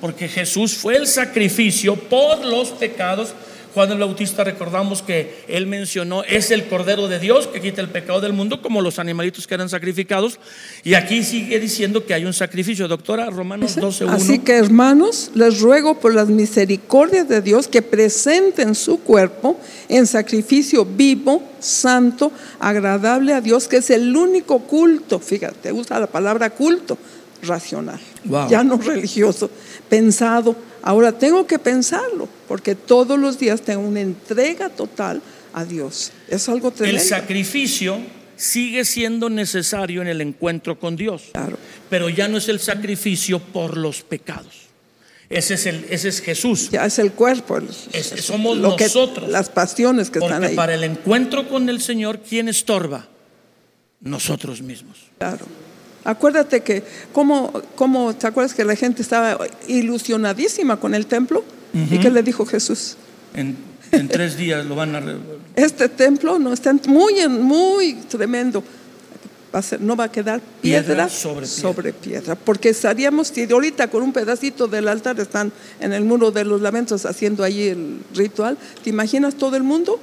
[0.01, 3.33] porque Jesús fue el sacrificio por los pecados
[3.79, 7.87] Juan el Bautista recordamos que él mencionó, es el Cordero de Dios que quita el
[7.87, 10.37] pecado del mundo, como los animalitos que eran sacrificados.
[10.83, 12.89] Y aquí sigue diciendo que hay un sacrificio.
[12.89, 14.03] Doctora, Romanos 12.
[14.09, 20.05] Así que hermanos, les ruego por las misericordias de Dios que presenten su cuerpo en
[20.07, 26.49] sacrificio vivo, santo, agradable a Dios, que es el único culto, fíjate, usa la palabra
[26.49, 26.97] culto,
[27.43, 28.01] racional,
[28.49, 29.49] ya no religioso,
[29.87, 35.21] pensado Ahora tengo que pensarlo, porque todos los días tengo una entrega total
[35.53, 36.11] a Dios.
[36.27, 37.01] Es algo tremendo.
[37.01, 37.97] El sacrificio
[38.35, 41.57] sigue siendo necesario en el encuentro con Dios, claro.
[41.89, 44.69] pero ya no es el sacrificio por los pecados.
[45.29, 46.71] Ese es, el, ese es Jesús.
[46.71, 47.59] Ya es el cuerpo.
[48.19, 49.29] somos nosotros.
[49.29, 50.55] las pasiones que están ahí.
[50.55, 53.07] Para el encuentro con el Señor, ¿quién estorba?
[54.01, 54.97] nosotros mismos.
[55.17, 55.45] Claro.
[56.03, 56.83] Acuérdate que,
[57.13, 61.43] ¿cómo, cómo te acuerdas que la gente estaba ilusionadísima con el templo?
[61.73, 62.95] ¿Y qué le dijo Jesús?
[63.33, 63.57] En,
[63.91, 65.03] en tres días lo van a...
[65.55, 68.63] Este templo no está muy, muy tremendo.
[69.53, 72.35] Va a ser, no va a quedar piedra, Piedra sobre sobre piedra.
[72.35, 76.61] Porque estaríamos, si ahorita con un pedacito del altar están en el muro de los
[76.61, 79.99] lamentos haciendo allí el ritual, ¿te imaginas todo el mundo?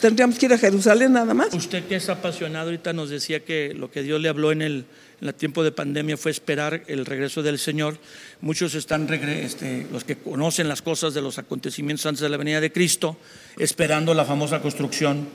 [0.00, 1.54] Tendríamos que ir a Jerusalén nada más.
[1.54, 4.84] Usted que es apasionado ahorita nos decía que lo que Dios le habló en el,
[5.24, 7.96] en el tiempo de pandemia fue esperar el regreso del Señor.
[8.42, 12.60] Muchos están, este, los que conocen las cosas de los acontecimientos antes de la venida
[12.60, 13.16] de Cristo,
[13.56, 15.26] esperando la famosa construcción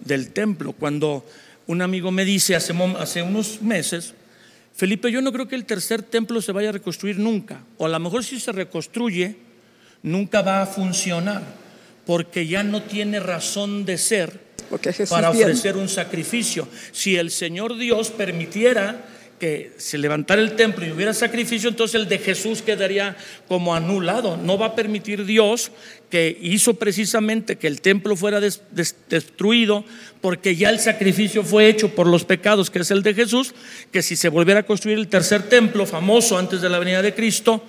[0.00, 0.72] del templo.
[0.74, 1.24] Cuando
[1.66, 4.12] un amigo me dice hace, hace unos meses,
[4.74, 7.88] Felipe, yo no creo que el tercer templo se vaya a reconstruir nunca, o a
[7.88, 9.34] lo mejor si se reconstruye,
[10.02, 11.42] nunca va a funcionar,
[12.04, 14.40] porque ya no tiene razón de ser
[15.08, 16.68] para ofrecer un sacrificio.
[16.92, 19.06] Si el Señor Dios permitiera
[19.38, 24.36] que se levantara el templo y hubiera sacrificio, entonces el de Jesús quedaría como anulado.
[24.36, 25.70] No va a permitir Dios
[26.10, 29.84] que hizo precisamente que el templo fuera des- des- destruido
[30.20, 33.54] porque ya el sacrificio fue hecho por los pecados, que es el de Jesús,
[33.92, 37.14] que si se volviera a construir el tercer templo famoso antes de la venida de
[37.14, 37.62] Cristo,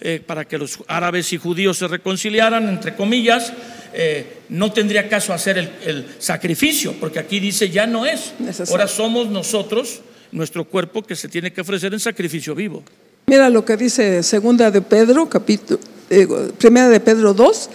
[0.00, 3.52] eh, para que los árabes y judíos se reconciliaran, entre comillas,
[3.94, 8.34] eh, no tendría caso hacer el, el sacrificio, porque aquí dice ya no es.
[8.70, 10.00] Ahora somos nosotros,
[10.32, 12.82] nuestro cuerpo, que se tiene que ofrecer en sacrificio vivo.
[13.26, 16.26] Mira lo que dice segunda de Pedro, capítulo, eh,
[16.58, 17.70] primera de Pedro 2,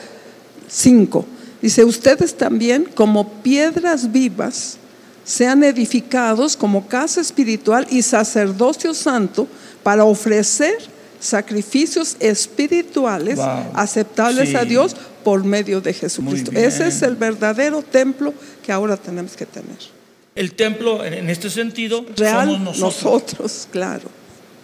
[0.68, 1.26] 5.
[1.62, 4.78] Dice, ustedes también como piedras vivas
[5.24, 9.48] sean edificados como casa espiritual y sacerdocio santo
[9.84, 10.76] para ofrecer
[11.20, 13.72] sacrificios espirituales Wow.
[13.76, 14.56] aceptables Sí.
[14.56, 16.52] a Dios por medio de Jesucristo.
[16.54, 18.34] Ese es el verdadero templo
[18.66, 19.78] que ahora tenemos que tener.
[20.41, 23.04] El templo, en este sentido, Real, somos nosotros.
[23.04, 24.10] nosotros, claro.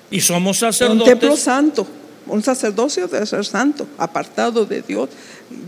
[0.09, 1.39] Y somos Un templo sacerdotes.
[1.39, 1.87] santo,
[2.25, 5.09] un sacerdocio debe ser santo, apartado de Dios,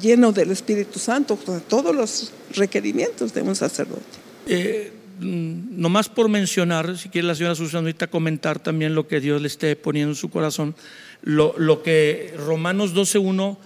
[0.01, 4.01] lleno del Espíritu Santo, con todos los requerimientos de un sacerdote.
[4.47, 9.39] Eh, mm, nomás por mencionar, si quiere la señora Susanita comentar también lo que Dios
[9.39, 10.73] le esté poniendo en su corazón,
[11.21, 13.57] lo, lo que Romanos 12.1,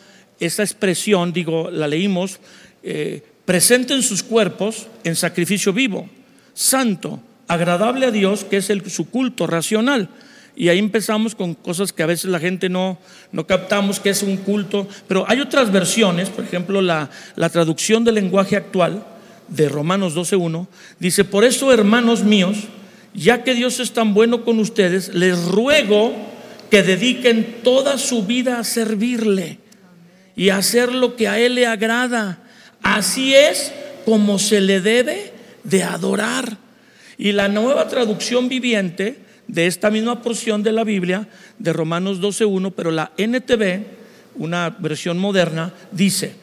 [0.41, 2.41] esa expresión, digo, la leímos,
[2.83, 6.09] eh, presenten sus cuerpos en sacrificio vivo,
[6.53, 10.09] santo, agradable a Dios, que es el, su culto racional.
[10.55, 12.99] Y ahí empezamos con cosas que a veces la gente no,
[13.31, 14.87] no captamos, que es un culto.
[15.07, 19.03] Pero hay otras versiones, por ejemplo, la, la traducción del lenguaje actual
[19.47, 20.67] de Romanos 12.1,
[20.99, 22.57] dice, por eso, hermanos míos,
[23.13, 26.13] ya que Dios es tan bueno con ustedes, les ruego
[26.69, 29.59] que dediquen toda su vida a servirle
[30.35, 32.39] y a hacer lo que a Él le agrada.
[32.81, 33.71] Así es
[34.05, 35.32] como se le debe
[35.63, 36.57] de adorar.
[37.17, 41.27] Y la nueva traducción viviente de esta misma porción de la Biblia,
[41.59, 43.83] de Romanos 12.1, pero la NTV,
[44.35, 46.35] una versión moderna, dice,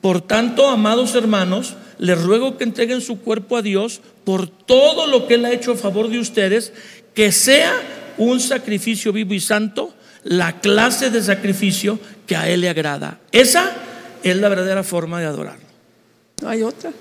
[0.00, 5.26] por tanto, amados hermanos, les ruego que entreguen su cuerpo a Dios por todo lo
[5.26, 6.72] que Él ha hecho a favor de ustedes,
[7.14, 7.72] que sea
[8.18, 13.20] un sacrificio vivo y santo, la clase de sacrificio que a Él le agrada.
[13.32, 13.72] Esa
[14.22, 15.66] es la verdadera forma de adorarlo.
[16.40, 16.92] No hay otra.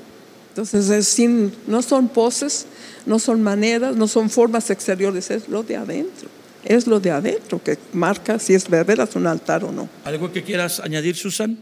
[0.52, 2.66] Entonces, es sin, no son poses,
[3.06, 6.28] no son maneras, no son formas exteriores, es lo de adentro.
[6.66, 9.88] Es lo de adentro que marca si es de veras un altar o no.
[10.04, 11.58] ¿Algo que quieras añadir, Susan?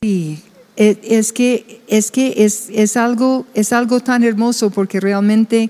[0.00, 0.38] Sí,
[0.76, 5.68] e- es que, es, que es, es, algo, es algo tan hermoso porque realmente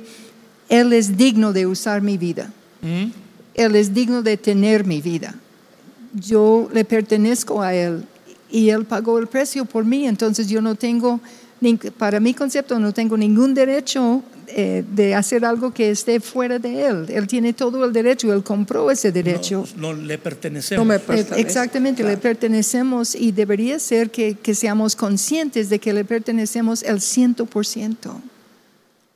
[0.69, 2.53] Él es digno de usar mi vida.
[2.83, 3.07] ¿Mm?
[3.55, 5.35] Él es digno de tener mi vida.
[6.13, 8.05] Yo le pertenezco a Él
[8.51, 11.21] y Él pagó el precio por mí, entonces yo no tengo,
[11.99, 16.87] para mi concepto, no tengo ningún derecho eh, de hacer algo que esté fuera de
[16.87, 17.07] Él.
[17.09, 19.65] Él tiene todo el derecho, Él compró ese derecho.
[19.77, 20.87] No, no le No pertenecemos.
[20.87, 21.41] me Eh, pertenece.
[21.41, 27.01] Exactamente, le pertenecemos y debería ser que, que seamos conscientes de que le pertenecemos el
[27.01, 28.21] ciento por ciento.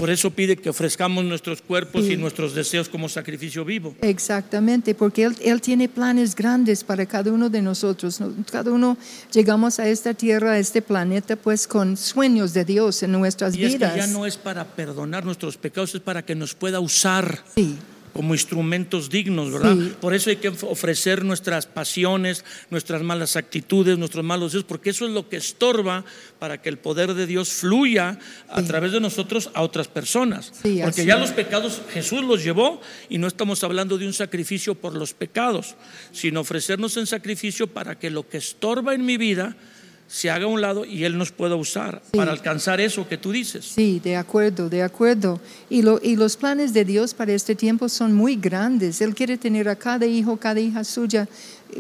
[0.00, 2.12] Por eso pide que ofrezcamos nuestros cuerpos Sí.
[2.14, 3.94] y nuestros deseos como sacrificio vivo.
[4.00, 8.18] Exactamente, porque él, él tiene planes grandes para cada uno de nosotros.
[8.18, 8.32] ¿no?
[8.50, 8.96] Cada uno
[9.30, 13.64] llegamos a esta tierra, a este planeta, pues con sueños de Dios en nuestras Y
[13.64, 13.94] es que vidas.
[13.96, 17.76] ya no es para perdonar nuestros pecados, es para que nos pueda usar Sí,
[18.12, 19.76] como instrumentos dignos, ¿verdad?
[19.76, 19.92] Sí.
[20.00, 25.06] Por eso hay que ofrecer nuestras pasiones, nuestras malas actitudes, nuestros malos deseos, porque eso
[25.06, 26.04] es lo que estorba
[26.38, 28.18] para que el poder de Dios fluya
[28.48, 28.66] a Sí.
[28.66, 30.52] través de nosotros a otras personas.
[30.62, 31.20] Sí, porque ya es.
[31.20, 35.74] los pecados Jesús los llevó y no estamos hablando de un sacrificio por los pecados,
[36.12, 39.56] sino ofrecernos en sacrificio para que lo que estorba en mi vida
[40.12, 42.16] se haga a un lado y Él nos pueda usar Sí.
[42.18, 43.64] para alcanzar eso que tú dices.
[43.64, 45.38] Sí, de acuerdo, de acuerdo.
[45.68, 49.00] Y, lo, y los planes de Dios para este tiempo son muy grandes.
[49.00, 51.28] Él quiere tener a cada hijo, cada hija suya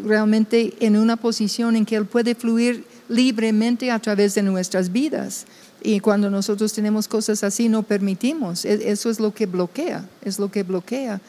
[0.04, 5.46] realmente en una posición en que Él puede fluir libremente a través de nuestras vidas.
[5.82, 8.64] Y cuando nosotros tenemos cosas así, no permitimos.
[8.64, 11.20] E- Eso es lo que bloquea, es lo que bloquea.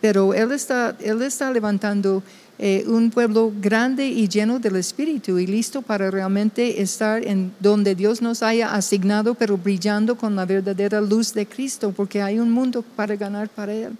[0.00, 2.22] Pero Él está, él está levantando
[2.58, 7.94] eh, un pueblo grande y lleno del Espíritu y listo para realmente estar en donde
[7.94, 12.50] Dios nos haya asignado, pero brillando con la verdadera luz de Cristo, porque hay un
[12.50, 13.92] mundo para ganar para Él.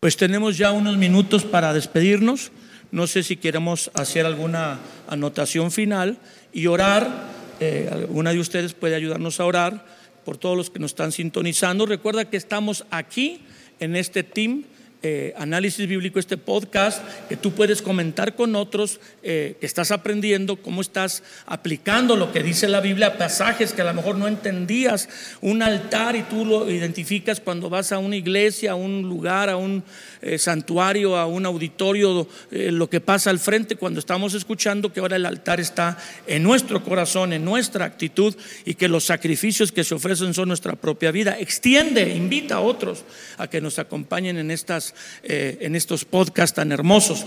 [0.00, 2.50] Pues tenemos ya unos minutos para despedirnos.
[2.90, 6.18] No sé si queremos hacer alguna anotación final
[6.52, 7.30] y orar.
[7.60, 9.86] Eh, alguna de ustedes puede ayudarnos a orar
[10.24, 11.86] por todos los que nos están sintonizando.
[11.86, 13.42] Recuerda que estamos aquí
[13.78, 14.64] en este team.
[15.02, 20.56] Eh, análisis bíblico, este podcast, que tú puedes comentar con otros, eh, que estás aprendiendo,
[20.56, 25.08] cómo estás aplicando lo que dice la Biblia, pasajes que a lo mejor no entendías,
[25.40, 29.56] un altar y tú lo identificas cuando vas a una iglesia, a un lugar, a
[29.56, 29.82] un
[30.20, 35.16] eh, santuario, a un auditorio, lo que pasa al frente cuando estamos escuchando que ahora
[35.16, 38.34] el altar está en nuestro corazón, en nuestra actitud
[38.64, 41.36] y que los sacrificios que se ofrecen son nuestra propia vida.
[41.38, 43.04] Extiende, invita a otros
[43.38, 44.91] a que nos acompañen en, estas,
[45.22, 47.24] eh, en estos podcasts tan hermosos.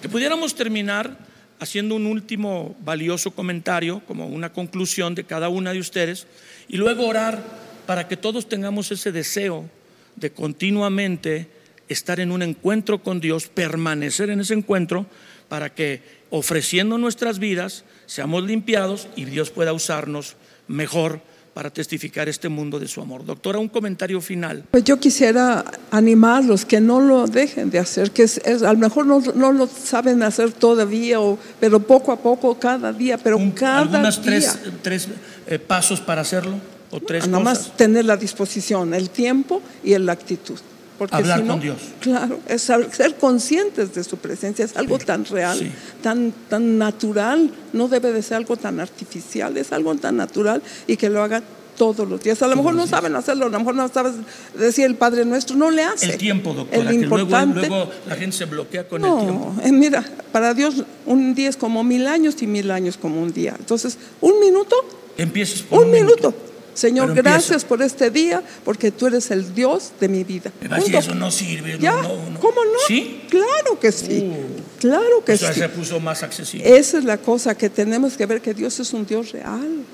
[0.00, 1.16] Que pudiéramos terminar
[1.60, 6.26] haciendo un último valioso comentario, como una conclusión de cada una de ustedes,
[6.68, 7.42] y luego orar
[7.86, 9.68] para que todos tengamos ese deseo
[10.16, 11.48] de continuamente
[11.88, 15.06] estar en un encuentro con Dios, permanecer en ese encuentro,
[15.48, 21.20] para que ofreciendo nuestras vidas seamos limpiados y Dios pueda usarnos mejor
[21.54, 23.24] para testificar este mundo de su amor.
[23.24, 24.64] Doctora, un comentario final.
[24.70, 28.78] Pues yo quisiera animarlos que no lo dejen de hacer, que es, es- a lo
[28.78, 33.36] mejor no, no lo saben hacer todavía, o, pero poco a poco, cada día, pero
[33.36, 34.24] Un- cada algunas día.
[34.24, 35.08] tres, tres,
[35.46, 36.54] eh, pasos para hacerlo
[36.90, 37.68] o tres Nada cosas.
[37.68, 40.58] más tener la disposición, el tiempo y la actitud.
[40.98, 41.78] Porque Hablar si no, con Dios.
[42.00, 45.70] Claro, es ser conscientes de su presencia, es algo tan real, sí.
[46.02, 50.96] tan, tan natural, no debe de ser algo tan artificial, es algo tan natural y
[50.96, 51.42] que lo haga
[51.76, 52.40] todos los días.
[52.42, 54.12] A lo mejor no saben hacerlo, a lo mejor no sabes
[54.56, 56.10] decir el Padre Nuestro, no le hace.
[56.10, 59.54] El tiempo, doctora, El que importante, luego la gente se bloquea con el tiempo.
[59.56, 63.20] no, eh, mira, para Dios un día es como mil años y mil años como
[63.20, 63.56] un día.
[63.58, 64.76] Entonces, un minuto
[65.16, 66.34] Empieces por un minuto.
[66.74, 70.50] Señor, gracias por este día, porque tú eres el Dios de mi vida.
[70.86, 71.78] Eso no sirve.
[71.78, 71.92] ¿Ya?
[71.92, 72.40] no, no.
[72.40, 72.78] ¿Cómo no?
[72.86, 73.22] ¿Sí?
[73.28, 74.24] Claro que sí.
[74.24, 74.80] Uh.
[74.80, 75.60] claro que Eso sí.
[75.60, 76.76] se puso más accesible.
[76.78, 79.84] Esa es la cosa que tenemos que ver, que Dios es un Dios real.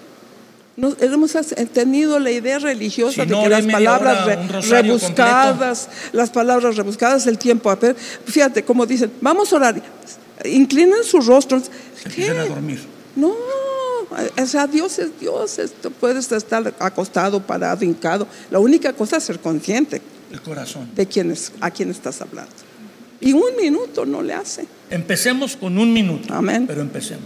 [0.77, 1.33] Nos, hemos
[1.73, 7.27] tenido la idea religiosa Si de que las palabras hora, re- rebuscadas, las palabras rebuscadas,
[7.27, 7.97] el tiempo a ver.
[7.97, 9.83] Fíjate cómo dicen, vamos a orar.
[10.45, 11.65] Inclinen sus rostros.
[12.15, 12.81] Se a dormir.
[13.17, 13.35] No,
[14.11, 15.59] o sea, Dios es Dios.
[15.59, 18.27] Esto puedes estar acostado, parado, hincado.
[18.51, 20.01] La única cosa es ser consciente
[20.33, 20.89] El corazón.
[20.95, 22.53] de quién es, a quién estás hablando.
[23.21, 24.67] Y un minuto no le hace.
[24.91, 26.33] Empecemos con un minuto.
[26.33, 26.67] Amén.
[26.67, 27.25] Pero empecemos.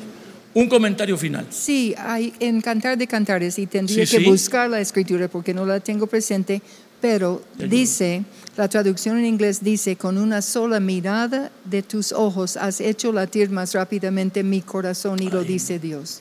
[0.55, 1.47] Un comentario final.
[1.51, 4.29] Sí, hay en Cantar de Cantares y tendría Sí, que sí.
[4.31, 6.61] buscar la escritura porque no la tengo presente,
[7.01, 8.23] pero dice,
[8.59, 13.49] la traducción en inglés dice, con una sola mirada de tus ojos has hecho latir
[13.51, 16.21] más rápidamente mi corazón y lo dice Dios,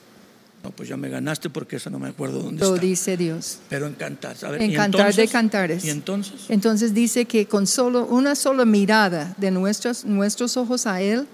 [0.63, 2.85] No, pues ya me ganaste porque esa no me acuerdo dónde lo está.
[2.85, 3.57] dice Dios.
[3.69, 4.35] Pero en cantar.
[4.43, 5.31] A ver, En ¿y Cantar de entonces?
[5.31, 5.85] Cantares.
[5.85, 6.33] ¿Y entonces?
[6.49, 11.25] Entonces dice que con solo una sola mirada de nuestros, nuestros ojos a Él,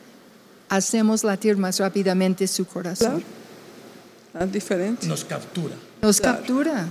[0.70, 3.22] hacemos latir más rápidamente su corazón.
[4.32, 4.46] Claro.
[4.46, 5.08] Es diferente.
[5.08, 5.76] Nos captura.
[6.02, 6.38] Nos Claro.
[6.38, 6.88] captura.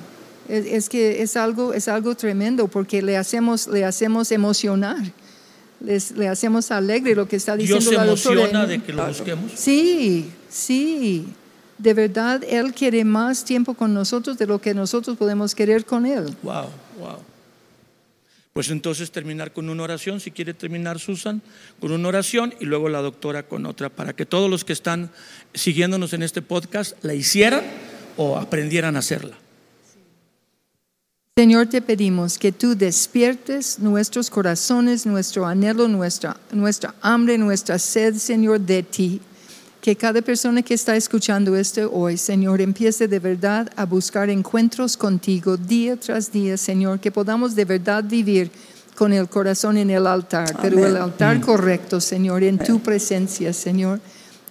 [0.49, 4.99] Es, es que es algo, es algo tremendo porque le hacemos, le hacemos emocionar,
[5.81, 8.35] Les- le hacemos alegre lo que está Dios diciendo se la doctora.
[8.41, 9.53] emociona de que lo busquemos.
[9.55, 11.27] Sí, sí.
[11.79, 16.07] De verdad, Él quiere más tiempo con nosotros de lo que nosotros podemos querer con
[16.07, 16.35] Él.
[16.43, 16.69] Wow,
[16.99, 17.19] wow.
[18.57, 21.43] Pues entonces terminar con una oración, si quiere terminar Susan,
[21.79, 25.11] con una oración y luego la doctora con otra, para que todos los que están
[25.53, 27.63] siguiéndonos en este podcast la hicieran
[28.17, 29.37] o aprendieran a hacerla.
[31.37, 38.15] Señor, te pedimos que tú despiertes nuestros corazones, nuestro anhelo, nuestra, nuestra hambre, nuestra sed,
[38.15, 39.21] Señor, de ti.
[39.87, 44.97] Que cada persona que está escuchando esto hoy, Señor, empiece de verdad a buscar encuentros
[44.97, 48.51] contigo día tras día, Señor, que podamos de verdad vivir
[48.97, 54.01] con el corazón en el altar, pero el altar correcto, Señor, en tu presencia, Señor.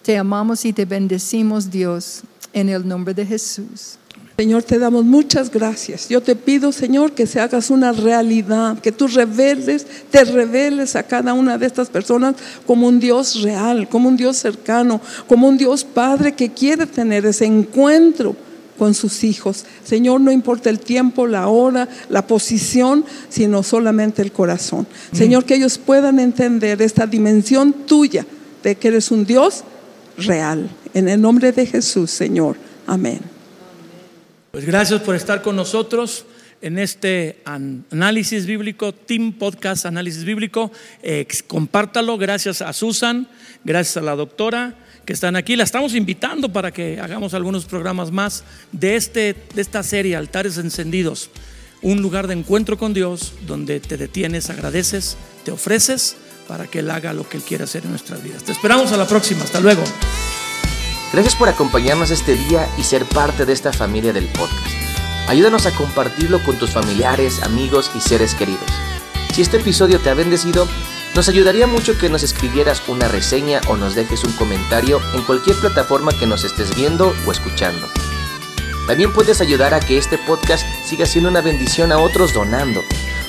[0.02, 2.22] Te amamos y te bendecimos, Dios,
[2.54, 3.98] en el nombre de Jesús.
[4.36, 6.10] Señor, te damos muchas gracias.
[6.10, 11.04] Yo te pido, Señor, que se hagas una realidad, que tú reveles, te reveles a
[11.04, 12.34] cada una de estas personas
[12.66, 17.24] como un Dios real, como un Dios cercano, como un Dios Padre que quiere tener
[17.24, 18.36] ese encuentro
[18.78, 19.64] con sus hijos.
[19.84, 24.86] Señor, no importa el tiempo, la hora, la posición, sino solamente el corazón.
[25.12, 25.16] Mm.
[25.16, 28.26] Señor, que ellos puedan entender esta dimensión tuya
[28.62, 29.64] de que eres un Dios
[30.18, 30.68] real.
[30.92, 32.56] En el nombre de Jesús, Señor.
[32.86, 33.35] Amén.
[34.56, 36.24] Pues gracias por estar con nosotros
[36.62, 40.72] en este análisis bíblico, Team Podcast Análisis Bíblico.
[41.46, 43.28] compártalo, gracias a Susan,
[43.64, 45.56] gracias a la doctora que están aquí.
[45.56, 50.56] La estamos invitando para que hagamos algunos programas más de, este, de esta serie, Altares
[50.56, 51.28] Encendidos.
[51.82, 56.16] Un lugar de encuentro con Dios donde te detienes, agradeces, te ofreces
[56.48, 58.42] para que Él haga lo que Él quiere hacer en nuestras vidas.
[58.42, 59.44] Te esperamos a la próxima.
[59.44, 59.84] Hasta luego.
[61.12, 64.66] Gracias por acompañarnos este día y ser parte de esta familia del podcast.
[65.28, 68.70] Ayúdanos a compartirlo con tus familiares, amigos y seres queridos.
[69.32, 70.68] Si este episodio te ha bendecido,
[71.14, 75.56] nos ayudaría mucho que nos escribieras una reseña o nos dejes un comentario en cualquier
[75.56, 77.86] plataforma que nos estés viendo o escuchando.
[78.86, 82.84] También puedes ayudar a que este podcast siga siendo una bendición a otros donando,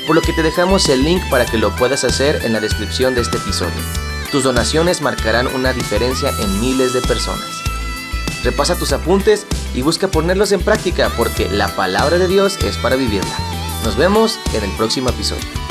[0.05, 3.15] por lo que te dejamos el link para que lo puedas hacer en la descripción
[3.15, 3.81] de este episodio.
[4.31, 7.66] Tus donaciones marcarán una diferencia en miles de personas.
[8.43, 12.95] Repasa tus apuntes y busca ponerlos en práctica porque la palabra de Dios es para
[12.95, 13.37] vivirla.
[13.83, 15.66] Nos vemos en el próximo episodio.